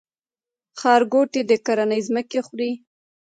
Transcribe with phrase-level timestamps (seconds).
[0.79, 2.71] ښارګوټي د کرنې ځمکې خوري؟